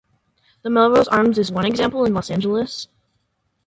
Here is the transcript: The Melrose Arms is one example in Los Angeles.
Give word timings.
The 0.63 0.71
Melrose 0.71 1.07
Arms 1.09 1.37
is 1.37 1.51
one 1.51 1.67
example 1.67 2.05
in 2.05 2.15
Los 2.15 2.31
Angeles. 2.31 2.87